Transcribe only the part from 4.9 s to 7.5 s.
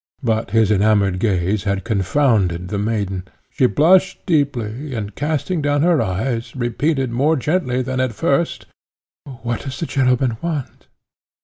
and, casting down her eyes, repeated more